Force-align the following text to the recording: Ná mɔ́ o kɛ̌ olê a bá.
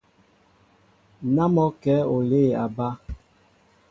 Ná 1.35 1.43
mɔ́ 1.53 1.65
o 1.69 1.75
kɛ̌ 1.81 1.97
olê 2.15 2.43
a 2.63 2.65
bá. 2.75 2.87